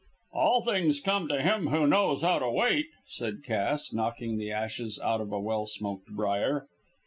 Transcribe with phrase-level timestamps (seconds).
[0.33, 4.97] "All things come to him who knows how to wait," said Cass, knocking the ashes
[4.99, 6.65] out of a well smoked briar.